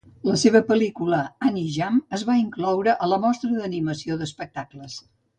La 0.27 0.35
seva 0.43 0.59
pel·lícula 0.69 1.17
"Anijam" 1.49 1.99
es 2.19 2.23
va 2.29 2.37
incloure 2.43 2.95
a 2.95 3.09
la 3.11 3.19
Mostra 3.27 3.53
d'Animació 3.59 4.17
d'Espectacles. 4.23 4.97